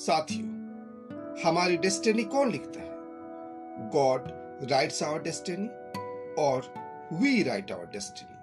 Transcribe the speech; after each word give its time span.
साथियों, 0.00 0.48
हमारी 1.44 1.76
डेस्टिनी 1.76 2.24
कौन 2.24 2.50
लिखता 2.50 2.80
है? 2.80 2.88
गॉड 3.90 4.22
राइट्स 4.70 5.02
आवर 5.02 5.22
डेस्टिनी 5.22 5.66
और 6.42 6.74
वी 7.12 7.42
राइट 7.42 7.72
आवर 7.72 7.84
डेस्टिनी 7.84 8.36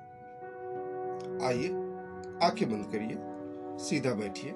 आइए, 1.46 1.68
आँखें 2.43 2.70
बंद 2.71 2.86
करिए, 2.91 3.18
सीधा 3.84 4.14
बैठिए, 4.14 4.54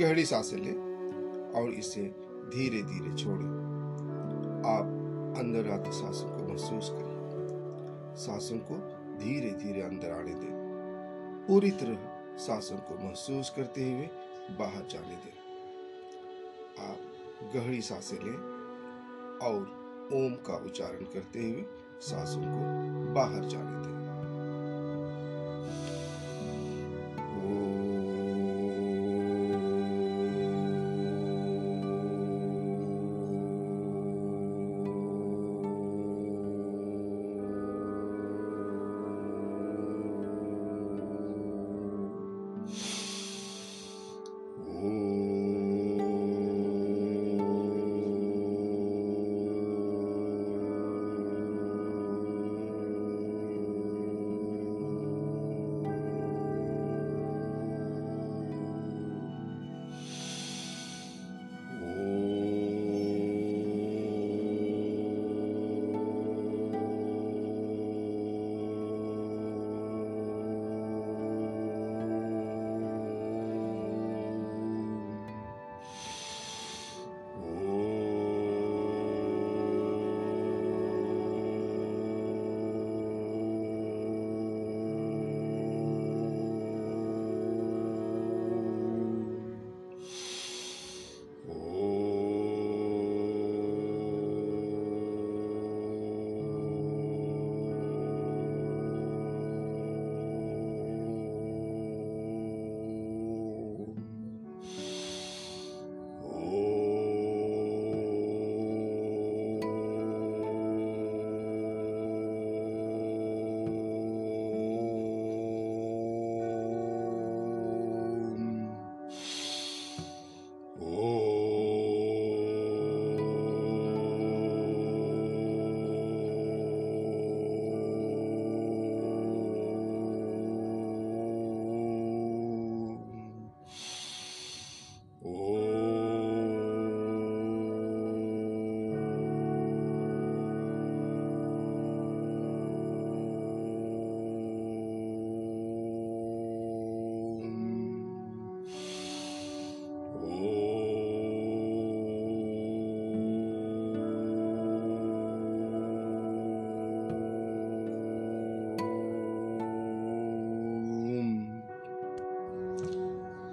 गहरी 0.00 0.24
साँसें 0.24 0.56
लें 0.56 1.52
और 1.52 1.70
इसे 1.70 2.02
धीरे 2.26 2.82
धीरे 2.82 3.16
छोड़ें। 3.16 3.48
आप 4.66 4.86
अंदर 5.38 5.70
आते 5.70 5.92
सांसों 5.92 6.28
को 6.28 6.52
महसूस 6.52 6.90
करिए। 6.92 7.14
सांसों 8.16 8.58
को 8.58 8.74
धीरे 9.18 9.50
धीरे 9.50 9.82
अंदर 9.82 10.10
आने 10.10 10.34
दें। 10.34 10.52
पूरी 11.48 11.70
तरह 11.70 11.98
सांसों 12.36 12.76
को 12.76 13.04
महसूस 13.04 13.50
करते 13.50 13.92
हुए 13.92 14.08
बाहर 14.58 14.86
जाने 14.90 15.16
दें। 15.16 15.43
आप 16.80 17.00
गहरी 17.54 17.80
साँसें 17.82 18.16
लें 18.16 18.38
और 19.42 19.60
ओम 20.14 20.34
का 20.46 20.54
उच्चारण 20.64 21.04
करते 21.04 21.38
हुए 21.38 21.64
सांसों 22.00 22.40
को 22.40 23.14
बाहर 23.14 23.44
जाने 23.44 23.76
दें। 23.84 23.93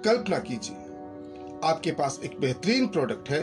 कल्पना 0.04 0.38
कीजिए। 0.38 0.76
आपके 1.64 1.92
पास 1.92 2.20
एक 2.24 2.40
बेहतरीन 2.40 2.86
प्रोडक्ट 2.86 3.30
है, 3.30 3.42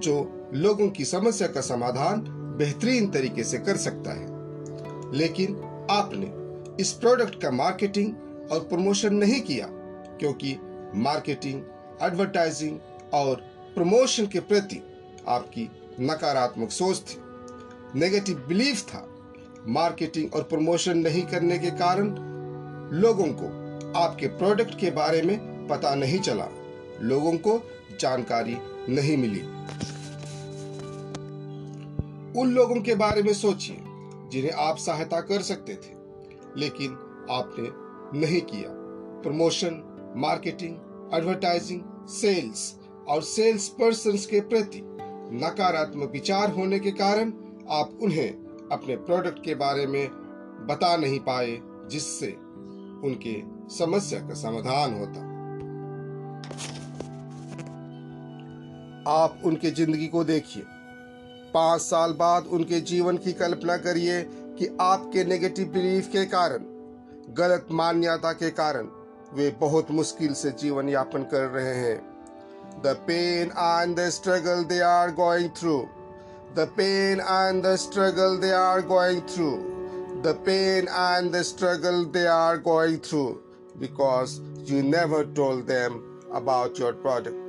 जो 0.00 0.50
लोगों 0.54 0.88
की 0.88 1.04
समस्या 1.04 1.48
का 1.48 1.60
समाधान 1.60 2.24
बेहतरीन 2.58 3.10
तरीके 3.10 3.44
से 3.44 3.58
कर 3.58 3.76
सकता 3.76 4.10
है। 4.10 4.26
लेकिन 5.14 5.56
आपने 5.90 6.32
इस 6.82 6.92
प्रोडक्ट 6.92 7.42
का 7.42 7.50
मार्केटिंग 7.50 8.14
और 8.52 8.60
प्रमोशन 8.60 9.14
नहीं 9.14 9.40
किया, 9.40 9.66
क्योंकि 10.18 10.56
मार्केटिंग 10.94 11.62
एडवर्टाइजिंग 12.02 12.78
और 13.14 13.36
प्रमोशन 13.74 14.26
के 14.26 14.40
प्रति 14.40 14.82
आपकी 15.28 15.70
नकारात्मक 16.00 16.70
सोच 16.70 17.00
थी। 17.00 17.20
नेगेटिव 18.00 18.44
बिलीफ 18.48 18.82
था। 18.82 19.08
मार्केटिंग 19.66 20.34
और 20.34 20.42
प्रमोशन 20.42 20.98
नहीं 20.98 21.22
करने 21.22 21.58
के 21.58 21.70
कारण 21.70 22.08
लोगों 22.92 23.26
को 23.26 23.46
आपके 23.98 24.26
प्रोडक्ट 24.26 24.78
के 24.78 24.90
बारे 24.90 25.22
में 25.22 25.53
पता 25.70 25.94
नहीं 25.94 26.18
चला। 26.18 26.48
लोगों 27.02 27.32
को 27.32 27.70
जानकारी 28.00 28.56
नहीं 28.88 29.16
मिली। 29.16 29.40
उन 32.40 32.50
लोगों 32.50 32.80
के 32.80 32.94
बारे 32.94 33.22
में 33.22 33.34
सोचिए, 33.34 33.76
जिन्हें 34.32 34.52
आप 34.52 34.76
सहायता 34.76 35.20
कर 35.20 35.42
सकते 35.42 35.74
थे, 35.74 35.94
लेकिन 36.56 36.92
आपने 37.30 37.84
नहीं 38.20 38.40
किया। 38.40 38.68
प्रमोशन, 39.22 39.90
मार्केटिंग, 40.16 40.76
एडवर्टाइजिंग, 41.14 41.80
सेल्स 42.08 42.78
और 43.08 43.22
सेल्स 43.22 43.68
पर्सन 43.68 44.16
के 44.16 44.40
प्रति 44.40 44.80
नकारात्मक 45.36 46.10
विचार 46.10 46.50
होने 46.50 46.78
के 46.78 46.90
कारण 46.90 47.32
आप 47.70 47.98
उन्हें 48.02 48.30
अपने 48.72 48.96
प्रोडक्ट 48.96 49.44
के 49.44 49.54
बारे 49.54 49.86
में 49.86 50.08
बता 50.70 50.96
नहीं 50.96 51.20
पाए, 51.20 51.58
जिससे 51.90 52.26
उनके 53.06 53.42
समस्या 53.74 54.20
का 54.20 54.34
समाधान 54.34 54.94
होता। 54.94 55.33
आप 59.08 59.40
उनके 59.44 59.70
ज़िंदगी 59.70 60.06
को 60.08 60.24
देखिए। 60.24 60.62
पाँच 61.54 61.80
साल 61.80 62.12
बाद 62.18 62.46
उनके 62.52 62.80
जीवन 62.82 63.16
की 63.16 63.32
कल्पना 63.34 63.76
करिए 63.78 64.20
कि 64.58 64.76
आपके 64.80 65.24
नेगेटिव 65.24 65.68
बिलीफ 65.72 66.08
के 66.12 66.24
कारण, 66.26 66.64
गलत 67.38 67.66
मान्यता 67.72 68.32
के 68.32 68.50
कारण 68.52 68.88
वे 69.34 69.50
बहुत 69.60 69.90
मुश्किल 69.90 70.32
से 70.34 70.50
जीवन 70.60 70.88
यापन 70.88 71.22
कर 71.32 71.46
रहे 71.48 71.74
हैं। 71.76 71.96
The 72.82 72.96
pain 73.06 73.50
and 73.50 73.96
the 73.98 74.08
struggle 74.10 74.64
they 74.64 74.80
are 74.82 75.10
going 75.14 75.50
through 75.58 75.76
the 76.56 76.68
pain 76.76 77.20
and 77.20 77.62
the 77.66 77.74
struggle 77.76 78.36
they 78.38 78.50
are 78.54 78.80
going 78.86 79.20
through 79.30 79.50
the 80.24 80.34
pain 80.46 80.88
and 80.88 81.32
the 81.34 81.42
struggle 81.44 82.04
they 82.12 82.26
are 82.26 82.58
going 82.68 82.98
through 83.08 83.24
because 83.78 84.40
you 84.70 84.82
never 84.90 85.32
told 85.36 85.64
them 85.66 86.02
about 86.36 86.80
your 86.80 86.92
product 87.02 87.43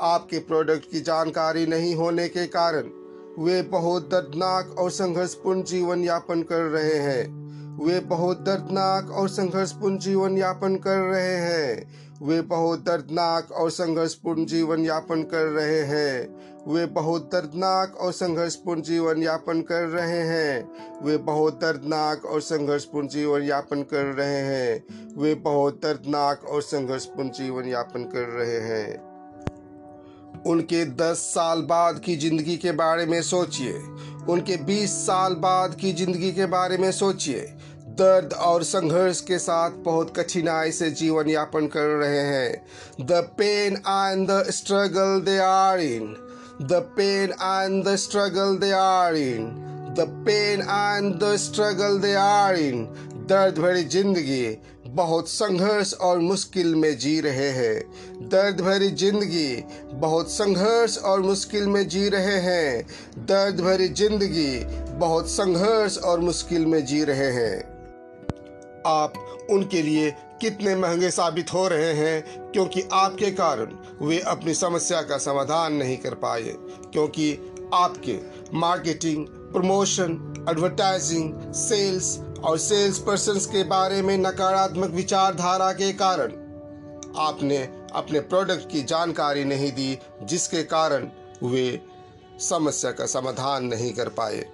आपके 0.00 0.38
product 0.38 0.90
की 0.90 1.00
जानकारी 1.00 1.66
नहीं 1.66 1.94
होने 1.94 2.28
के 2.28 2.46
कारण 2.46 2.90
वे 3.38 3.62
बहुत 3.62 4.02
दर्दनाक 4.02 4.78
और 4.78 4.90
संघर्षपूर्ण 4.90 5.62
जीवन 5.62 6.04
यापन 6.04 6.42
कर 6.42 6.62
रहे 6.62 6.94
हैं। 6.94 7.40
वे 7.86 8.00
बहुत 8.00 8.40
दर्दनाक 8.40 9.10
और 9.10 9.28
संघर्षपूर्ण 9.28 9.98
जीवन 9.98 10.38
यापन 10.38 10.76
कर 10.76 10.98
रहे 10.98 11.36
हैं। 11.36 12.00
वे 12.22 12.42
बहुत 12.42 12.78
दर्दनाक 12.78 13.52
और 13.52 13.70
संघर्षपूर्ण 13.70 14.44
जीवन 14.44 14.84
यापन 14.84 15.22
कर 15.22 15.44
रहे 15.44 15.80
हैं। 15.80 16.40
वे 16.68 16.86
बहुत 16.86 17.30
दर्दनाक 17.32 17.96
और 17.96 18.12
संघर्षपूर्ण 18.12 18.82
जीवन 18.82 19.22
यापन 19.22 19.60
कर 19.60 19.84
रहे 19.84 20.20
हैं। 20.22 20.72
वे 21.02 21.16
बहुत 21.16 21.60
दर्दनाक 21.60 22.24
और 22.24 22.40
संघर्षपूर्ण 22.40 23.08
जीवन 23.08 23.42
यापन 23.42 23.82
कर 23.82 24.04
रहे 24.04 24.40
हैं। 24.40 24.84
वे 25.18 25.34
बहुत 25.34 25.80
दर्दनाक 25.82 26.44
और 26.44 26.62
संघर्षपूर्ण 26.62 27.30
जीवन 27.30 27.64
यापन 27.64 28.04
कर 28.04 28.28
रहे 28.28 28.60
हैं। 28.60 29.09
उनके 30.46 30.84
10 30.96 31.18
साल 31.34 31.62
बाद 31.62 31.98
की 31.98 32.16
ज़िंदगी 32.16 32.56
के 32.56 32.72
बारे 32.72 33.06
में 33.06 33.20
सोचिए। 33.22 33.72
उनके 34.28 34.56
20 34.56 34.90
साल 35.06 35.34
बाद 35.34 35.74
की 35.74 35.92
ज़िंदगी 35.92 36.32
के 36.32 36.46
बारे 36.46 36.78
में 36.78 36.90
सोचिए। 36.92 37.40
दर्द 38.00 38.32
और 38.32 38.62
संघर्ष 38.62 39.20
के 39.20 39.38
साथ 39.38 39.70
बहुत 39.84 40.12
कठिनाई 40.16 40.72
से 40.72 40.90
जीवन 40.90 41.28
यापन 41.28 41.66
कर 41.66 41.86
रहे 41.98 42.20
हैं। 42.20 43.06
The 43.06 43.22
pain 43.38 43.76
and 43.76 44.26
the 44.30 44.42
struggle 44.50 45.20
they 45.20 45.38
are 45.38 45.80
in 45.80 46.06
the 46.62 46.80
pain 46.96 47.30
and 47.30 47.84
the 47.84 47.96
struggle 47.96 48.56
they 48.58 48.72
are 48.72 49.16
in 49.16 49.46
the 49.98 50.06
pain 50.26 50.60
and 50.60 51.14
the 51.14 51.36
struggle 51.36 51.98
they 51.98 52.14
are 52.14 52.56
in 52.56 52.84
दर्द 53.30 53.58
भरी 53.58 53.82
ज़िंदगी 53.84 54.44
बहुत 54.90 55.28
संघर्ष 55.28 55.92
और 55.94 56.18
मुश्किल 56.18 56.74
में 56.74 56.96
जी 56.98 57.20
रहे 57.20 57.48
हैं। 57.50 58.28
दर्द 58.28 58.60
भरी 58.60 58.88
ज़िंदगी 58.90 59.64
बहुत 59.92 60.30
संघर्ष 60.30 60.96
और 60.98 61.20
मुश्किल 61.20 61.66
में 61.66 61.86
जी 61.88 62.08
रहे 62.08 62.38
हैं। 62.40 62.82
दर्द 63.26 63.60
भरी 63.60 63.88
ज़िंदगी 63.88 64.58
बहुत 64.98 65.28
संघर्ष 65.28 65.98
और 65.98 66.20
मुश्किल 66.20 66.66
में 66.66 66.84
जी 66.86 67.02
रहे 67.04 67.30
हैं। 67.32 67.58
आप 68.86 69.12
उनके 69.50 69.82
लिए 69.82 70.10
कितने 70.40 70.74
महँगे 70.74 71.10
साबित 71.10 71.52
हो 71.52 71.66
रहे 71.68 71.92
हैं, 71.92 72.50
क्योंकि 72.52 72.82
आपके 72.92 73.30
कारण 73.30 73.76
वे 74.02 74.18
अपनी 74.18 74.54
समस्या 74.54 75.02
का 75.02 75.18
समाधान 75.18 75.72
नहीं 75.72 75.96
कर 75.96 76.14
पाए, 76.14 76.54
क्योंकि 76.92 77.32
आपके 77.74 78.18
मार्केटिंग, 78.58 79.26
प्रमोशन 79.52 80.46
एडवर्टाइजिंग 80.50 81.52
सेल्स 81.54 82.16
और 82.44 82.58
सेल्स 82.58 82.98
पर्सन 82.98 83.38
के 83.52 83.64
बारे 83.64 84.02
में 84.02 84.18
नकारात्मक 84.18 84.90
विचारधारा 84.90 85.72
के 85.72 85.92
कारण। 85.92 86.32
आपने 87.16 87.58
अपने 87.92 88.20
प्रोडक्ट 88.20 88.70
की 88.70 88.82
जानकारी 88.82 89.44
नहीं 89.44 89.72
दी, 89.72 89.98
जिसके 90.22 90.62
कारण 90.62 91.08
वे 91.42 91.80
समस्या 92.38 92.90
का 92.90 93.06
समाधान 93.06 93.64
नहीं 93.64 93.92
कर 93.92 94.08
पाए। 94.08 94.46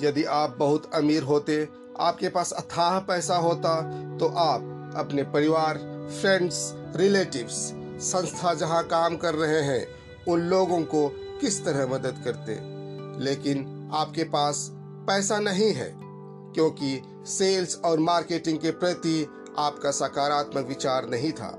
यदि 0.00 0.24
आप 0.24 0.56
बहुत 0.58 0.90
अमीर 0.94 1.22
होते, 1.22 1.68
आपके 2.00 2.28
पास 2.28 2.52
अथाह 2.52 2.98
पैसा 2.98 3.36
होता 3.36 3.80
तो 4.18 4.28
आप 4.28 4.92
अपने 4.96 5.22
परिवार, 5.22 5.78
फ्रेंड्स, 6.20 6.72
रिलेटिव्स, 6.96 7.72
संस्था 8.04 8.54
जहाँ 8.54 8.84
काम 8.84 9.16
कर 9.16 9.34
रहे 9.34 9.60
हैं, 9.60 9.86
उन 10.28 10.40
लोगों 10.40 10.82
को 10.82 11.08
किस 11.40 11.64
तरह 11.64 11.86
मदद 11.86 12.22
करते? 12.24 12.52
लेकिन 13.24 13.90
आपके 13.94 14.24
पास 14.24 14.68
पैसा 15.06 15.38
नहीं 15.38 15.72
है। 15.72 16.09
क्योंकि 16.54 17.02
सेल्स 17.26 17.80
और 17.84 17.98
मार्केटिंग 17.98 18.58
के 18.58 18.70
प्रति 18.70 19.26
आपका 19.58 19.90
सकारात्मक 19.90 20.66
विचार 20.66 21.08
नहीं 21.08 21.32
था। 21.32 21.56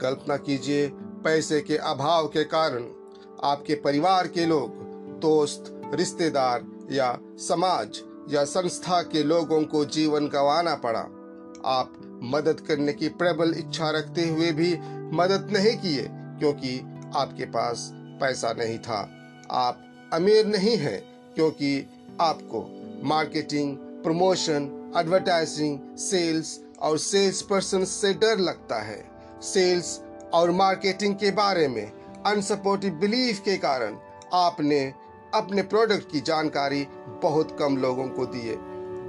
कल्पना 0.00 0.36
कीजिए, 0.36 0.88
पैसे 0.94 1.60
के 1.60 1.76
अभाव 1.76 2.26
के 2.26 2.44
कारण 2.44 2.84
आपके 3.44 3.74
परिवार 3.74 4.26
के 4.26 4.46
लोग, 4.46 4.70
दोस्त, 5.20 5.90
रिश्तेदार 5.94 6.64
या 6.92 7.18
समाज 7.24 8.00
या 8.30 8.44
संस्था 8.44 9.02
के 9.02 9.22
लोगों 9.22 9.62
को 9.64 9.84
जीवन 9.84 10.28
गंवाना 10.28 10.74
पड़ा। 10.74 11.00
आप 11.64 12.20
मदद 12.22 12.60
करने 12.60 12.92
की 12.92 13.08
प्रबल 13.08 13.54
इच्छा 13.56 13.90
रखते 13.90 14.28
हुए 14.28 14.52
भी 14.52 14.72
मदद 15.16 15.48
नहीं 15.52 15.76
किए 15.76 16.08
क्योंकि 16.10 16.78
आपके 17.16 17.44
पास 17.44 17.90
पैसा 17.94 18.52
नहीं 18.52 18.78
था। 18.78 19.00
आप 19.50 19.84
अमीर 20.12 20.46
नहीं 20.46 20.76
हैं 20.76 21.00
क्योंकि 21.34 21.86
आपको 22.20 22.77
मार्केटिंग 23.04 23.76
प्रमोशन 23.76 24.92
एडवर्टाइजिंग 24.96 25.78
सेल्स 25.96 26.60
और 26.78 26.98
सेल्स 26.98 27.42
पर्सन 27.42 27.84
से 27.84 28.14
डर 28.14 28.38
लगता 28.38 28.80
है। 28.82 29.10
सेल्स 29.42 30.00
और 30.34 30.50
मार्केटिंग 30.50 31.14
के 31.14 31.30
बारे 31.30 31.68
में 31.68 31.92
अनसपोर्टिव 32.26 32.94
बिलीफ 32.94 33.40
के 33.40 33.56
कारण 33.56 33.96
आपने 34.32 34.94
अपने 35.34 35.62
प्रोडक्ट 35.62 36.10
की 36.12 36.20
जानकारी 36.20 36.86
बहुत 37.22 37.56
कम 37.58 37.76
लोगों 37.76 38.08
को 38.08 38.26
दिए 38.26 38.56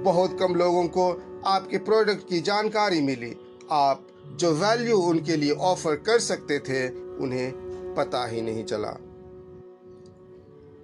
बहुत 0.02 0.38
कम 0.40 0.54
लोगों 0.54 0.86
को 0.88 1.10
आपके 1.46 1.78
प्रोडक्ट 1.78 2.28
की 2.28 2.40
जानकारी 2.40 3.00
मिली। 3.00 3.34
आप 3.70 4.06
जो 4.36 4.52
वैल्यू 4.54 4.96
उनके 4.96 5.36
लिए 5.36 5.52
ऑफ़र 5.52 5.94
कर 5.96 6.18
सकते 6.18 6.58
थे, 6.58 6.88
उन्हें 6.88 7.52
पता 7.94 8.26
ही 8.26 8.42
नहीं 8.42 8.64
चला। 8.64 8.90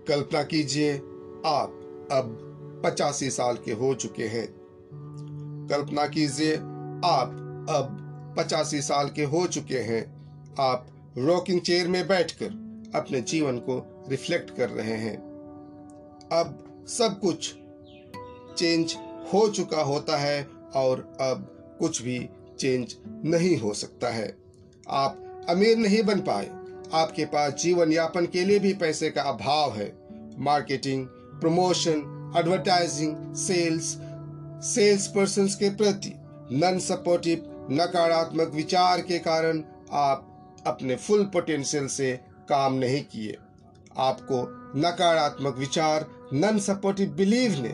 कल्पना 0.09 0.43
कीजिए, 0.43 0.97
आप 1.47 2.09
अब 2.13 2.46
पचासी 2.87 3.31
साल 3.31 3.57
के 3.57 3.73
हो 3.73 3.95
चुके 3.95 4.25
हैं। 4.25 4.49
कल्पना 5.71 6.07
कीजिए, 6.07 6.57
आप 7.05 7.43
अब 7.71 8.03
पचासी 8.39 8.83
साल 8.83 9.09
के 9.09 9.23
हो 9.23 9.47
चुके 9.47 9.79
हैं। 9.79 10.03
आप 10.61 10.87
रॉकिंग 11.19 11.61
चेयर 11.61 11.89
में 11.89 12.09
बैठकर 12.09 12.47
अपने 12.95 13.21
जीवन 13.21 13.59
को 13.59 14.07
रिफ्लेक्ट 14.09 14.57
कर 14.57 14.71
रहे 14.71 14.93
हैं। 14.93 15.17
अब 16.33 16.65
सब 16.89 17.21
कुछ 17.21 17.55
चेंज 18.59 18.97
हो 19.33 19.49
चुका 19.49 19.83
होता 19.83 20.17
है 20.17 20.49
और 20.75 21.17
अब 21.21 21.53
कुछ 21.79 22.03
भी 22.03 22.29
चेंज 22.59 22.97
नहीं 23.07 23.57
हो 23.57 23.75
सकता 23.75 24.09
है। 24.09 24.37
आप 24.89 25.47
अमीर 25.49 25.77
नहीं 25.77 26.03
बन 26.03 26.21
पाए। 26.21 26.47
आपके 26.93 27.25
पास 27.25 27.53
जीवन 27.53 27.93
यापन 27.93 28.27
के 28.27 28.45
लिए 28.45 28.59
भी 28.59 28.75
पैसे 28.75 29.11
का 29.11 29.23
अभाव 29.23 29.73
है। 29.73 29.99
Marketing 30.39 31.07
promotion 31.11 32.16
advertising 32.37 33.35
sales 33.35 33.97
sales 34.67 35.07
person 35.07 35.47
के 35.47 35.71
प्रति 35.71 36.13
नन 36.53 36.79
सपोर्टिव 36.79 37.69
नकारात्मक 37.71 38.53
विचार 38.55 39.01
के 39.01 39.19
कारण 39.19 39.63
आप 39.93 40.63
अपने 40.67 40.97
फुल 40.97 41.25
पोटेंशियल 41.25 41.87
से 41.87 42.13
काम 42.49 42.75
नहीं 42.75 43.03
किए। 43.03 43.37
आपको 43.99 44.43
नकारात्मक 44.81 45.57
विचार 45.57 46.07
नन 46.33 46.59
सपोर्टिव 46.59 47.11
बिलीव 47.11 47.53
ने 47.59 47.73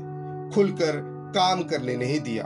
खुलकर 0.55 1.01
काम 1.35 1.63
करने 1.63 1.97
नहीं 1.97 2.21
दिया। 2.21 2.45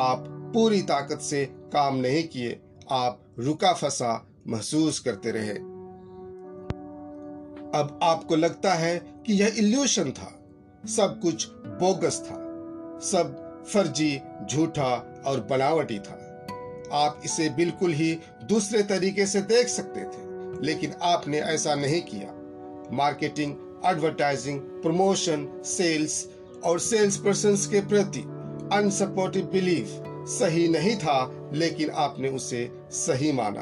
आप 0.00 0.24
पूरी 0.54 0.82
ताकत 0.82 1.20
से 1.20 1.44
काम 1.72 1.96
नहीं 1.96 2.22
किए, 2.28 2.60
आप 2.90 3.20
रुका 3.38 3.72
फंसा 3.72 4.26
महसूस 4.46 4.98
करते 4.98 5.30
रहे। 5.30 5.54
अब 7.78 7.98
आपको 8.02 8.36
लगता 8.36 8.74
है 8.74 8.96
कि 9.26 9.32
यह 9.32 9.54
इल्यूशन 9.58 10.10
था। 10.10 10.33
सब 10.88 11.20
कुछ 11.20 11.46
बोगस 11.52 12.20
था। 12.20 12.36
सब 13.00 13.40
फर्जी, 13.72 14.20
झूठा 14.50 15.22
और 15.26 15.40
बनावटी 15.40 15.98
था। 15.98 16.20
आप 16.92 17.20
इसे 17.24 17.48
बिल्कुल 17.48 17.92
ही 17.92 18.18
दूसरे 18.44 18.82
तरीके 18.82 19.26
से 19.26 19.40
देख 19.40 19.68
सकते 19.68 20.00
थे, 20.00 20.66
लेकिन 20.66 20.92
आपने 21.02 21.40
ऐसा 21.40 21.74
नहीं 21.74 22.02
किया। 22.02 22.32
मार्केटिंग 22.92 23.56
एडवर्टाइजिंग 23.86 24.60
प्रमोशन 24.60 25.62
सेल्स 25.64 26.28
और 26.64 26.78
सेल्स 26.80 27.16
पर्सन 27.16 27.56
के 27.70 27.80
प्रति 27.80 28.20
अनसपोर्टिव 28.72 29.46
बिलीफ 29.46 29.86
सही 30.28 30.68
नहीं 30.68 30.96
था, 30.96 31.50
लेकिन 31.54 31.90
आपने 31.90 32.28
उसे 32.28 32.70
सही 32.90 33.32
माना। 33.32 33.60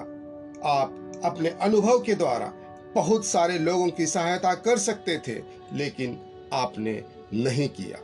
आप 0.69 1.21
अपने 1.25 1.49
अनुभव 1.49 1.99
के 1.99 2.15
द्वारा 2.15 2.53
बहुत 2.95 3.27
सारे 3.27 3.59
लोगों 3.59 3.89
की 3.89 4.07
सहायता 4.07 4.55
कर 4.55 4.79
सकते 4.79 5.19
थे, 5.29 5.43
लेकिन 5.73 6.21
आपने 6.53 7.05
नहीं 7.35 7.69
किया। 7.69 7.99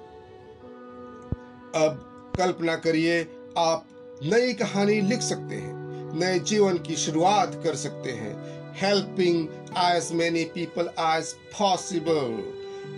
अब 1.77 2.05
कल्पना 2.39 2.77
करिए, 2.77 3.21
आप 3.59 3.87
नई 4.23 4.53
कहानी 4.53 5.01
लिख 5.01 5.21
सकते 5.21 5.55
हैं, 5.55 5.75
नए 6.21 6.39
जीवन 6.39 6.79
की 6.79 6.97
शुरुआत 6.97 7.61
कर 7.65 7.75
सकते 7.77 8.13
हैं। 8.13 8.37
Helping 8.75 9.49
as 9.79 10.13
many 10.13 10.45
people 10.45 10.91
as 10.99 11.33
possible 11.59 12.35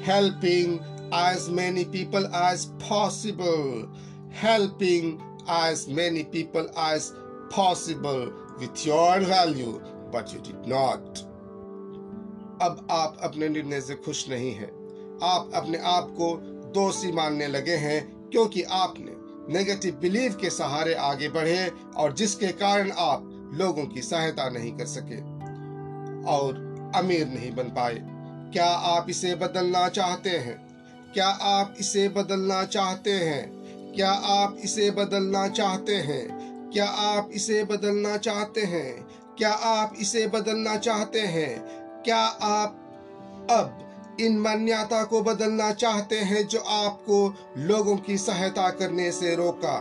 helping 0.06 0.78
as 1.14 1.48
many 1.48 1.84
people 1.84 2.30
as 2.36 2.64
possible 2.82 3.86
helping 4.42 5.12
as 5.50 5.86
many 5.88 6.22
people 6.32 6.68
as 6.78 7.10
possible 7.56 8.20
with 8.60 8.86
your 8.86 9.24
value 9.24 9.72
but 10.14 10.34
you 10.34 10.40
did 10.40 10.68
not 10.72 11.18
अब 12.62 12.86
आप 12.90 13.16
अपने 13.22 13.48
निर्णय 13.48 13.80
से 13.80 13.94
खुश 13.94 14.28
नहीं 14.28 14.52
हैं। 14.54 14.79
आप 15.22 15.50
अपने 15.54 15.78
आप 15.78 16.08
को 16.10 16.36
दोषी 16.74 17.12
मानने 17.12 17.46
लगे 17.46 17.74
हैं, 17.74 18.28
क्योंकि 18.30 18.62
आपने 18.62 19.20
नेगेटिव 19.52 19.98
बिलीव 20.02 20.34
के 20.40 20.50
सहारे 20.50 20.94
आगे 20.94 21.28
बढ़े 21.28 21.72
और 21.96 22.12
जिसके 22.12 22.48
कारण 22.48 22.90
आप 22.90 23.50
लोगों 23.54 23.86
की 23.86 24.02
सहायता 24.02 24.48
नहीं 24.48 24.72
कर 24.72 24.86
सके 24.86 25.16
और 26.30 26.70
अमीर 26.96 27.26
नहीं 27.26 27.54
बन 27.54 27.64
पाए। 27.64 27.98
क्या 28.52 28.66
आप 28.66 29.06
इसे 29.10 29.34
बदलना 29.34 29.88
चाहते 29.88 30.30
हैं? 30.30 30.56
क्या 31.14 31.28
आप 31.28 31.74
इसे 31.78 32.08
बदलना 32.08 32.64
चाहते 32.64 33.12
हैं? 33.12 33.52
क्या 33.94 34.10
आप 34.10 34.56
इसे 34.64 34.90
बदलना 34.90 35.48
चाहते 35.48 35.94
हैं? 35.94 36.28
क्या 36.72 36.86
आप 36.86 37.30
इसे 37.32 37.64
बदलना 37.64 38.16
चाहते 38.16 38.60
हैं? 38.60 39.02
क्या 39.38 39.52
आप 39.52 39.94
इसे 40.00 40.26
बदलना 40.26 40.76
चाहते 40.76 41.20
हैं? 41.20 41.60
क्या 42.02 42.20
आप 42.42 42.76
अब 43.50 43.79
इन 44.24 44.38
मान्यता 44.38 45.02
को 45.04 45.20
बदलना 45.22 45.70
चाहते 45.72 46.16
हैं 46.30 46.46
जो 46.48 46.58
आपको 46.76 47.18
लोगों 47.66 47.96
की 48.06 48.16
सहायता 48.18 48.68
करने 48.78 49.10
से 49.12 49.34
रोका। 49.36 49.76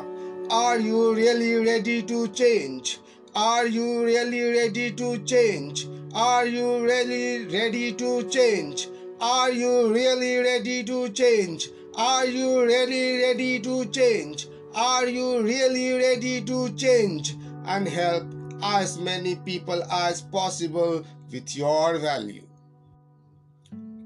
Are 0.53 0.81
you 0.81 1.12
really 1.13 1.58
ready 1.63 2.01
to 2.12 2.25
change 2.41 2.96
are 3.38 3.67
you 3.67 4.03
really 4.05 4.41
ready 4.51 4.89
to 5.00 5.15
change 5.25 5.84
are 6.17 6.48
you 6.48 6.77
really 6.86 7.38
ready 7.51 7.91
to 8.00 8.22
change 8.36 8.86
are 9.24 9.53
you 9.53 9.72
really 9.93 10.41
ready 10.41 10.81
to 10.84 11.08
change 11.19 11.67
are 12.00 12.36
you 12.36 12.63
really 12.65 13.22
ready 13.22 13.58
to 13.60 13.84
change 13.98 14.46
are 14.88 15.08
you 15.10 15.39
really 15.41 15.88
ready 15.98 16.39
to 16.50 16.67
change 16.77 17.29
and 17.69 17.88
help 17.98 18.62
as 18.75 18.98
many 19.05 19.36
people 19.46 19.84
as 20.01 20.22
possible 20.31 21.03
with 21.31 21.58
your 21.58 21.98
value 21.98 22.49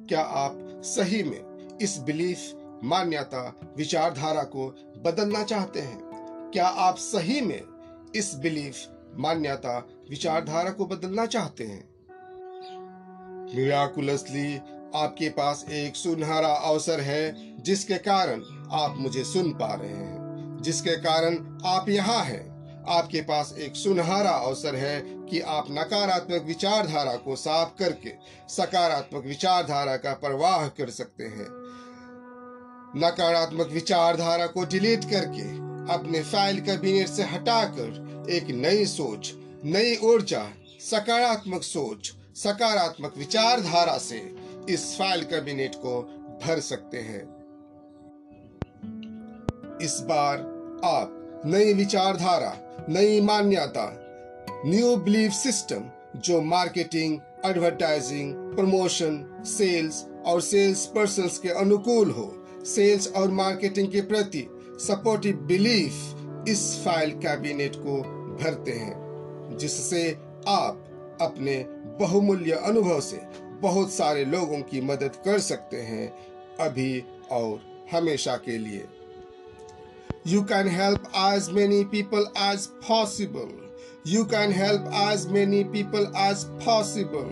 क्या 0.10 0.22
आप 0.22 0.81
सही 0.86 1.24
में 1.24 1.43
इस 1.81 1.98
belief, 1.98 2.51
मान्यता, 2.83 3.60
विचारधारा 3.77 4.43
को 4.43 4.75
बदलना 5.05 5.43
चाहते 5.43 5.79
हैं? 5.79 6.00
क्या 6.53 6.67
आप 6.67 6.95
सही 6.95 7.41
में 7.41 7.62
इस 8.15 8.36
बिलीफ, 8.36 8.88
मान्यता, 9.15 9.88
विचारधारा 10.10 10.69
को 10.69 10.86
बदलना 10.86 11.25
चाहते 11.25 11.63
हैं? 11.63 11.89
मिराकुलसली, 13.55 14.57
आपके 14.95 15.29
पास 15.29 15.65
एक 15.69 15.95
सुनहरा 15.95 16.53
अवसर 16.53 17.00
है, 17.01 17.55
जिसके 17.63 17.98
कारण 17.98 18.67
आप 18.72 18.95
मुझे 18.98 19.24
सुन 19.24 19.51
पा 19.51 19.74
रहे 19.74 19.89
हैं। 19.89 20.13
जिसके 20.62 20.95
कारण 20.95 21.62
आप 21.65 21.89
यहाँ 21.89 22.24
हैं। 22.24 22.52
आपके 22.88 23.22
पास 23.22 23.56
एक 23.58 23.75
सुनहरा 23.75 24.32
अवसर 24.32 24.75
है 24.75 25.00
कि 25.30 25.40
आप 25.40 25.66
नकारात्मक 25.72 26.42
विचारधारा 26.42 27.16
को 27.16 27.36
साफ़ 27.36 27.78
करके 27.80 28.12
सकारात्मक 28.50 29.25
विचारधारा 29.25 29.98
का 29.98 30.13
प्रवाह 30.13 30.68
कर 30.68 30.90
सकते 30.90 31.24
हैं। 31.24 31.48
नकारात्मक 32.98 33.68
विचारधारा 33.68 34.48
को 34.48 34.66
डिलीट 34.66 35.04
करके 35.04 35.48
अपने 35.94 36.24
फ़ाइल 36.24 36.60
कैबिनेट 36.62 37.08
से 37.08 37.24
हटाकर 37.24 38.28
एक 38.30 38.48
नई 38.48 38.86
सोच, 38.86 39.34
नई 39.66 39.96
ऊर्जा, 40.04 40.44
सकारात्मक 40.82 41.63
सोच, 41.63 42.13
सकारात्मक 42.36 43.18
विचारधारा 43.18 43.98
से 43.98 44.36
इस 44.70 44.98
फ़ाइल 44.98 45.24
कैबिनेट 45.24 45.75
को 45.75 46.02
भर 46.46 46.60
सकते 46.60 46.98
हैं। 46.98 47.22
इस 49.82 50.00
बार 50.02 50.38
आप 50.86 51.42
नई 51.46 51.74
विचारधारा 51.74 52.62
नई 52.89 53.20
मान्यता 53.22 53.86
न्यू 54.65 54.96
बिलीफ 54.96 55.32
सिस्टम 55.32 55.84
जो 56.20 56.42
मार्केटिंग 56.42 57.20
एडवर्टाइजिंग 57.46 58.34
प्रमोशन 58.56 59.44
सेल्स 59.48 60.06
और 60.25 60.42
सेल्स 60.42 60.86
पर्सन 60.86 61.27
के 61.44 61.50
अनुकूल 61.50 62.12
हो। 62.12 62.32
सेल्स 62.65 63.08
और 63.08 63.32
मार्केटिंग 63.32 63.92
के 63.92 64.01
प्रति 64.01 64.48
सपोर्टिव 64.80 65.38
बिलीफ 65.48 66.48
इस 66.50 66.63
फ़ाइल 66.86 67.12
कैबिनेट 67.18 67.75
को 67.75 67.98
भरते 68.44 68.72
हैं, 68.72 69.58
जिससे 69.58 70.10
आप 70.48 71.18
अपने 71.22 71.58
बहुमूल्य 72.00 72.51
अनुभव 72.51 73.00
से 73.01 73.22
बहुत 73.62 73.92
सारे 73.92 74.25
लोगों 74.25 74.62
की 74.62 74.82
मदद 74.82 75.15
कर 75.25 75.39
सकते 75.39 75.82
हैं 75.82 76.08
अभी 76.60 77.03
और 77.32 77.60
हमेशा 77.94 78.36
के 78.36 78.58
लिए। 78.58 78.86
You 80.27 80.41
can 80.43 80.67
help 80.67 81.12
as 81.15 81.50
many 81.51 81.83
people 81.86 82.25
as 82.36 82.67
possible. 82.88 83.51
You 84.05 84.25
can 84.25 84.51
help 84.51 84.88
as 85.01 85.27
many 85.27 85.63
people 85.63 86.07
as 86.17 86.45
possible. 86.65 87.29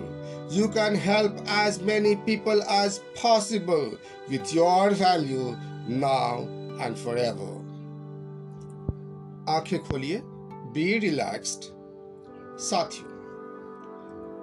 You 0.50 0.68
can 0.70 0.96
help 0.96 1.42
as 1.48 1.82
many 1.82 2.16
people 2.16 2.62
as 2.64 3.00
possible 3.18 3.98
with 4.30 4.54
your 4.54 4.92
value 4.92 5.56
now 5.88 6.48
and 6.86 6.98
forever. 6.98 7.50
आँखें 9.50 9.80
खोलिए 9.80 10.22
बी 10.74 10.98
रिलैक्स्ड 11.00 11.70
साथियों 12.62 13.10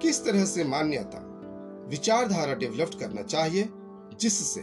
किस 0.01 0.23
तरह 0.25 0.45
से 0.45 0.63
मान्यता 0.63 1.25
विचारधारा 1.89 2.53
develop 2.53 2.91
करना 2.99 3.21
चाहिए 3.21 3.69
जिससे 4.21 4.61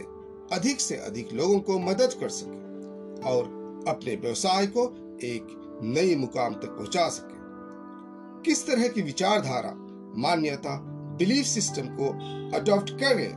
अधिक 0.55 0.81
से 0.81 0.95
अधिक 0.95 1.33
लोगों 1.33 1.59
को 1.59 1.79
मदद 1.79 2.13
कर 2.19 2.29
सके 2.29 3.25
और 3.29 3.56
अपने 3.87 4.15
व्यवसाय 4.15 4.67
को 4.67 4.83
एक 5.23 5.79
नए 5.83 6.15
मुकाम 6.15 6.53
तक 6.53 6.69
पहुँचा 6.69 7.07
सके। 7.09 7.35
किस 8.43 8.65
तरह 8.67 8.87
की 8.87 9.01
विचारधारा, 9.01 9.73
मान्यता 10.21 10.79
बिलीफ 11.17 11.45
सिस्टम 11.45 11.87
को 11.99 12.09
अडॉप्ट 12.57 12.91
करें 12.91 13.31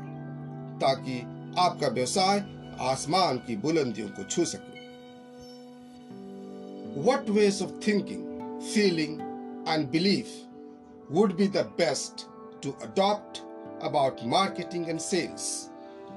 ताकि 0.78 1.18
आपका 1.58 1.88
व्यवसाय 1.88 2.38
आसमान 2.80 3.36
की 3.36 3.56
बुलंदियों 3.56 4.08
को 4.08 4.24
छू 4.24 4.44
सके? 4.44 4.78
What 7.02 7.30
ways 7.30 7.62
of 7.62 7.70
thinking 7.86 8.60
feeling 8.74 9.20
and 9.68 9.90
belief 9.90 10.26
would 11.10 11.36
be 11.36 11.48
the 11.48 11.66
best 11.78 12.26
to 12.62 12.70
adopt 12.82 13.42
about 13.82 14.24
marketing 14.26 14.88
and 14.88 15.00
sales 15.00 15.48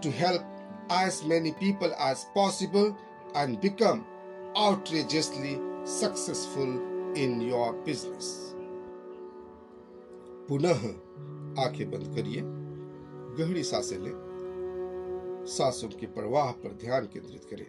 to 0.03 0.09
help 0.09 0.89
as 0.91 1.21
many 1.25 1.51
people 1.59 1.95
as 2.01 2.25
possible 2.35 2.93
and 3.37 3.57
become 3.57 4.03
outrageously 4.55 5.59
successful 5.83 6.71
in 7.15 7.41
your 7.41 7.73
business. 7.85 8.27
पुनः 10.49 10.83
आँखें 11.63 11.89
बंद 11.91 12.15
करिए, 12.15 12.41
गहरी 13.37 13.63
साँसें 13.63 13.97
लें, 13.97 14.13
सांसों 15.47 15.87
के 15.89 16.05
प्रवाह 16.05 16.51
पर 16.51 16.77
ध्यान 16.81 17.05
केंद्रित 17.05 17.45
करें। 17.53 17.65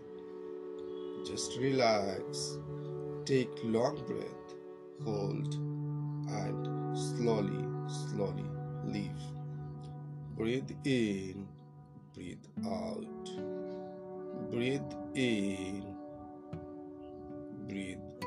Just 1.25 1.59
relax 1.59 2.41
take 3.29 3.62
long 3.64 3.99
breath 3.99 4.53
hold 5.07 5.55
and 6.35 6.64
slowly 6.97 7.64
slowly 7.95 8.49
leave 8.93 9.17
breathe 10.38 10.87
in 10.87 11.49
breathe 12.14 12.67
out 12.67 13.29
breathe 14.55 15.19
in 15.19 15.93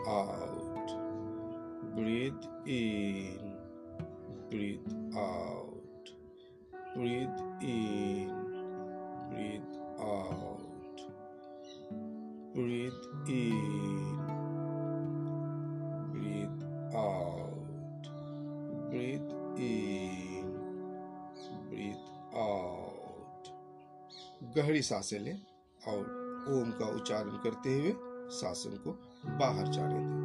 out 0.08 0.92
breathe 1.96 2.46
in 2.66 3.52
breathe 4.50 4.94
out 5.18 6.12
breathe 6.96 7.40
in 7.62 8.32
breathe 9.32 9.74
out 10.00 11.02
breathe 12.56 13.04
in 13.28 14.18
breathe 16.14 16.64
out 16.96 18.08
breathe 18.90 19.32
in 19.60 20.56
breathe 21.70 22.08
out 22.34 23.52
गहरी 24.56 24.82
साँसें 24.82 25.20
लें 25.20 25.38
और 25.88 26.46
ओम 26.50 26.72
का 26.80 26.86
उच्चारण 26.96 27.38
करते 27.44 27.74
हुए 27.80 27.94
सांसों 28.36 28.72
को 28.78 28.92
बाहर 29.28 29.68
जाने 29.68 30.00
दें 30.02 30.17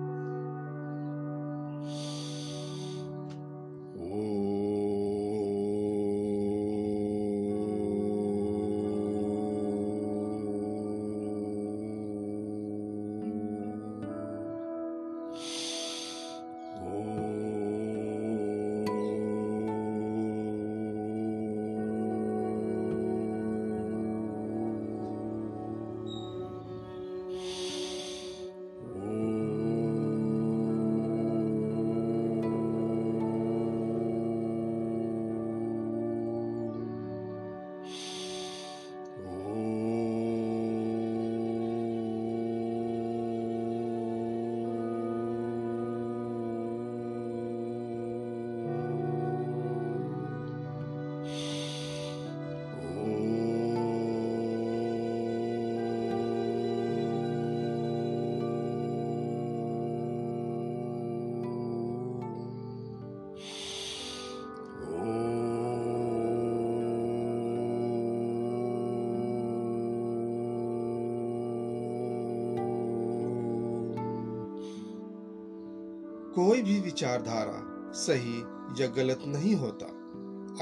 कोई 76.34 76.62
भी 76.62 76.80
विचारधारा 76.80 77.60
सही 77.92 78.40
या 78.82 78.88
गलत 78.88 79.20
नहीं 79.26 79.54
होता 79.54 79.86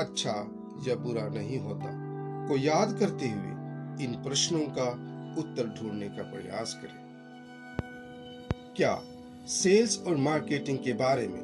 अच्छा 0.03 0.33
या 0.87 0.95
बुरा 0.95 1.29
नहीं 1.29 1.59
होता, 1.59 1.91
को 2.49 2.57
याद 2.57 2.99
करते 3.00 3.29
हुए 3.29 4.05
इन 4.05 4.23
प्रश्नों 4.23 4.61
का 4.61 4.89
उत्तर 5.41 5.67
ढूँढने 5.67 6.09
का 6.09 6.23
प्रयास 6.23 6.81
करें। 6.83 7.00
क्या 8.77 9.03
सेल्स 9.47 10.05
और 10.07 10.17
मार्केटिंग 10.17 10.79
के 10.79 10.93
बारे 10.93 11.29
में 11.29 11.41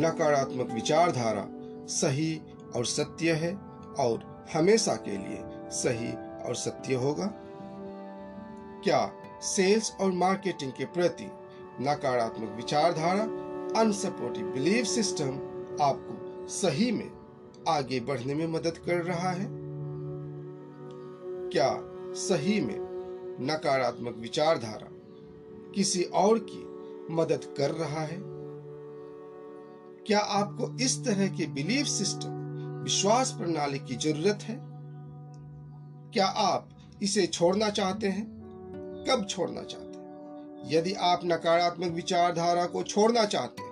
नकारात्मक 0.00 0.70
विचारधारा 0.70 1.46
सही 1.86 2.42
और 2.76 2.86
सत्य 2.86 3.32
है 3.32 3.54
और 3.98 4.46
हमेशा 4.54 4.94
के 4.94 5.16
लिए 5.16 5.40
सही 5.70 6.12
और 6.48 6.54
सत्य 6.54 6.94
होगा? 6.94 7.30
क्या 8.84 9.12
सेल्स 9.42 9.96
और 10.00 10.12
मार्केटिंग 10.12 10.72
के 10.72 10.84
प्रति 10.84 11.30
नकारात्मक 11.80 12.56
विचारधारा 12.56 13.49
अनसपोर्टिव 13.76 14.46
बिलीफ 14.46 14.86
सिस्टम 14.86 15.28
आपको 15.82 16.46
सही 16.48 16.92
में 16.92 17.10
आगे 17.68 18.00
बढ़ने 18.00 18.34
में 18.34 18.46
मदद 18.46 18.78
कर 18.78 18.94
रहा 18.94 19.30
है? 19.30 19.46
क्या 21.52 21.80
सही 22.14 22.60
में 22.60 22.76
नकारात्मक 23.40 24.16
विचारधारा 24.16 24.88
किसी 25.74 26.02
और 26.02 26.46
की 26.50 26.70
मदद 27.14 27.54
कर 27.58 27.70
रहा 27.70 28.00
है? 28.00 28.16
क्या 30.06 30.18
आपको 30.18 30.78
इस 30.80 31.04
तरह 31.04 31.28
के 31.28 31.46
बिलीफ 31.46 31.86
सिस्टम 31.86 32.30
विश्वास 32.82 33.32
प्रणाली 33.32 33.78
की 33.78 33.96
ज़रूरत 33.96 34.38
है? 34.42 34.60
क्या 36.12 36.26
आप 36.26 36.68
इसे 37.02 37.26
छोड़ना 37.26 37.70
चाहते 37.70 38.08
हैं? 38.08 38.40
कब 39.08 39.26
छोड़ना 39.26 39.62
चाहते 39.62 39.84
हैं? 39.84 39.89
यदि 40.64 40.92
आप 40.92 41.20
नकारात्मक 41.24 41.92
विचारधारा 41.92 42.64
को 42.66 42.82
छोड़ना 42.82 43.24
चाहते 43.24 43.62
हैं, 43.62 43.70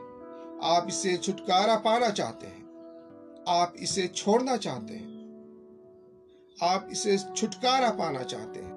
आप 0.65 0.87
इसे 0.89 1.17
छुटकारा 1.17 1.77
पाना 1.77 2.09
चाहते 2.11 2.47
हैं, 2.47 2.67
आप 3.49 3.75
इसे 3.79 4.07
छोड़ना 4.07 4.57
चाहते 4.57 4.95
हैं, 4.95 5.17
आप 6.59 6.89
इसे 6.93 7.17
छुटकारा 7.37 7.91
पाना 7.91 8.23
चाहते 8.23 8.61
हैं। 8.61 8.77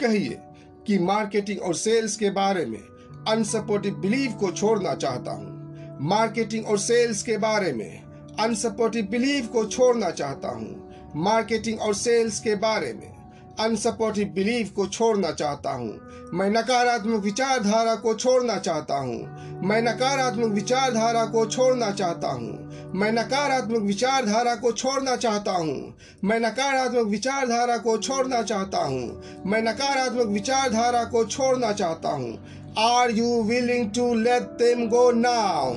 कहिए 0.00 0.38
कि 0.86 0.98
मार्केटिंग 0.98 1.60
और 1.60 1.74
सेल्स 1.74 2.16
के 2.16 2.30
बारे 2.30 2.64
में 2.66 2.80
अनसपोर्टिव 3.28 3.94
बिलीव 3.94 4.32
को 4.32 4.50
छोड़ना 4.52 4.94
चाहता 4.94 5.32
हूँ। 5.32 5.98
मार्केटिंग 6.00 6.66
और 6.66 6.78
सेल्स 6.78 7.22
के 7.22 7.36
बारे 7.38 7.72
में 7.72 8.02
अनसपोर्टिव 8.40 9.06
बिलीव 9.06 9.46
को 9.46 9.64
छोड़ना 9.66 10.10
चाहता 10.10 10.48
हूँ। 10.48 11.12
मार्केटिंग 11.16 11.80
और 11.80 11.94
सेल्स 11.94 12.40
के 12.40 12.54
बारे 12.54 12.92
में 12.92 13.13
अनसपोर्टिव 13.60 14.28
बिलीव 14.28 14.70
को 14.76 14.86
छोड़ना 14.86 15.30
चाहता 15.30 15.70
हूँ। 15.70 16.00
मैं 16.34 16.50
नकारात्मक 16.50 17.22
विचारधारा 17.22 17.94
को 17.94 18.14
छोड़ना 18.14 18.56
चाहता 18.58 18.96
हूँ। 18.96 19.60
मैं 19.64 19.82
नकारात्मक 19.82 20.52
विचारधारा 20.52 21.24
को 21.24 21.46
छोड़ना 21.46 21.90
चाहता 21.90 22.28
हूँ। 22.28 22.92
मैं 22.94 23.12
नकारात्मक 23.12 23.82
विचारधारा 23.82 24.54
को 24.54 24.72
छोड़ना 24.72 25.16
चाहता 25.16 25.52
हूँ। 25.52 25.94
मैं 26.24 26.40
नकारात्मक 26.40 27.06
विचारधारा 27.06 27.76
को 27.76 27.98
छोड़ना 27.98 28.42
चाहता 28.42 28.78
हूँ। 28.78 29.22
मैं 29.46 29.62
नकारात्मक 29.62 30.26
विचारधारा 30.26 31.04
को 31.04 31.24
छोड़ना 31.24 31.72
चाहता 31.72 32.08
हूँ। 32.08 32.38
Are 32.78 33.10
you 33.10 33.42
willing 33.42 33.90
to 33.90 34.14
let 34.14 34.42
them 34.42 34.88
go 34.88 35.10
now 35.12 35.74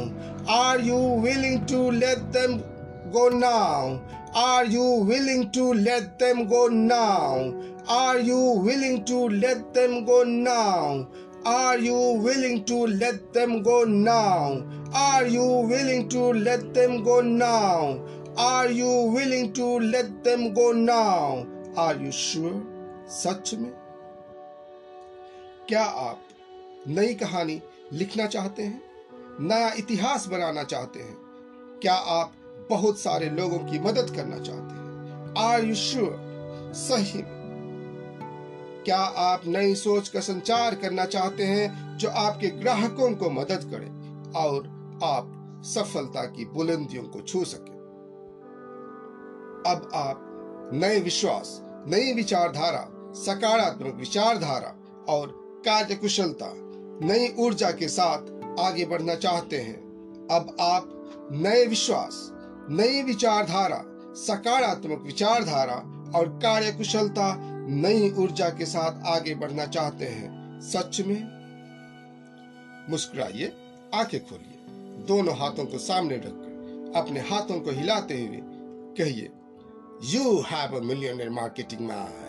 are 0.50 0.82
you 0.82 1.22
willing 1.22 1.60
to 1.62 1.92
let 1.92 2.18
them 2.18 2.58
go 3.08 3.30
now? 3.30 4.17
Are 4.34 4.66
you 4.66 4.84
willing 5.12 5.52
to 5.52 5.74
let 5.74 6.20
them 6.20 6.48
go 6.48 6.68
now? 6.68 7.54
Are 7.88 8.20
you 8.20 8.40
willing 8.68 9.06
to 9.06 9.30
let 9.30 9.74
them 9.74 10.06
go 10.06 10.24
now? 10.24 11.08
Are 11.46 11.78
you 11.78 12.20
willing 12.22 12.66
to 12.66 12.88
let 12.88 13.34
them 13.34 13.64
go 13.64 13.84
now? 13.86 14.64
Are 14.94 15.26
you 15.26 15.44
willing 15.44 16.10
to 16.10 16.20
let 16.34 16.74
them 16.74 17.04
go 17.04 17.22
now? 17.22 18.04
Are 18.38 18.70
you 18.70 18.90
willing 19.14 19.54
to 19.54 19.66
let 19.80 20.24
them 20.24 20.54
go 20.54 20.72
now? 20.72 21.48
Are 21.76 21.96
you 21.96 22.12
sure? 22.12 22.58
सच 23.10 23.54
में 23.60 23.72
क्या 25.70 25.84
आप 25.84 26.22
नई 26.88 27.14
कहानी 27.22 27.62
लिखना 27.94 28.26
चाहते 28.36 28.64
हैं 28.64 28.82
नया 29.50 29.72
इतिहास 29.80 30.28
बनाना 30.28 30.64
चाहते 30.64 31.00
हैं 31.00 31.16
क्या 31.82 31.94
आप 32.18 32.34
बहुत 32.70 33.00
सारे 33.00 33.30
लोगों 33.30 33.60
की 33.60 33.80
मदद 33.80 34.16
करना 34.16 34.38
चाहते 34.40 34.74
हैं। 34.74 35.34
आर 35.38 35.66
यू 35.66 35.76
श्योर 35.76 36.28
सही। 36.76 37.24
क्या 38.84 39.00
आप 39.00 39.42
नई 39.46 39.76
सोच 39.76 40.10
का 40.10 40.20
संचार 40.20 40.76
करना 40.76 41.06
चाहते 41.06 41.44
हैं 41.44 41.98
जो 41.98 42.10
आपके 42.10 42.48
ग्राहकों 42.48 43.16
को 43.16 43.30
मदद 43.30 43.72
करे 43.74 43.88
और 44.40 44.68
आप 45.04 45.34
सफलता 45.66 46.26
की 46.26 46.46
बुलंदियों 46.46 47.04
को 47.04 47.22
छू 47.22 47.46
सके? 47.46 47.78
अब 49.72 49.92
आप 49.94 50.24
नए 50.74 51.00
विश्वास, 51.00 51.62
नई 51.64 52.14
विचारधारा, 52.14 52.90
सकारात्मक 53.14 53.96
विचारधारा 53.96 54.76
और 55.14 55.28
कार्यकुशलता, 55.66 56.54
नई 57.08 57.36
ऊर्जा 57.40 57.72
के 57.72 57.88
साथ 57.88 58.20
आगे 58.60 58.86
बढ़ना 58.86 59.16
चाहते 59.16 59.58
हैं। 59.58 59.78
अब 60.32 60.58
आप 60.62 60.94
नए 61.32 61.66
विश्वास 61.66 62.34
नई 62.70 63.04
विचारधारा, 63.04 63.84
सकारात्मक 64.16 65.02
विचारधारा 65.02 65.76
और 66.18 66.28
कार्य 66.30 66.72
कुशलता 66.72 67.36
नई 67.70 68.10
ऊर्जा 68.12 68.50
के 68.50 68.66
साथ 68.66 69.04
आगे 69.06 69.36
बढ़ना 69.36 69.66
चाहते 69.66 70.06
हैं। 70.06 70.60
सच 70.62 71.02
में? 71.02 71.38
मुस्कुराइए, 72.90 73.54
आँखें 73.96 74.26
खोलिए, 74.26 74.60
दोनों 75.06 75.38
हाथों 75.38 75.66
को 75.66 75.78
सामने 75.78 76.16
रखकर, 76.16 76.94
अपने 76.96 77.20
हाथों 77.20 77.60
को 77.60 77.72
हिलाते 77.72 78.14
हुए 78.14 78.40
कहिए 79.00 79.30
you 80.04 80.42
have 80.42 80.78
a 80.78 80.82
millionaire 80.82 81.30
marketing 81.30 81.82
man 81.82 82.27